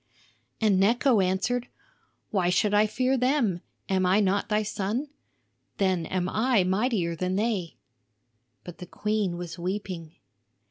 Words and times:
And 0.59 0.79
Necho 0.79 1.19
answered: 1.21 1.67
"Why 2.31 2.49
should 2.49 2.73
I 2.73 2.87
fear 2.87 3.17
them; 3.17 3.61
am 3.87 4.03
I 4.07 4.19
not 4.19 4.49
thy 4.49 4.63
son? 4.63 5.09
Then 5.77 6.07
am 6.07 6.27
I 6.27 6.63
mightier 6.63 7.15
than 7.15 7.35
they." 7.35 7.77
But 8.63 8.79
the 8.79 8.87
queen 8.87 9.37
was 9.37 9.59
weeping. 9.59 10.15